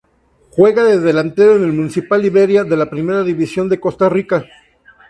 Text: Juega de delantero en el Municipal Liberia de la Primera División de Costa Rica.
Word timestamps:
Juega 0.49 0.83
de 0.83 0.99
delantero 0.99 1.55
en 1.57 1.63
el 1.63 1.73
Municipal 1.73 2.19
Liberia 2.23 2.63
de 2.63 2.75
la 2.75 2.89
Primera 2.89 3.21
División 3.23 3.69
de 3.69 3.79
Costa 3.79 4.09
Rica. 4.09 4.43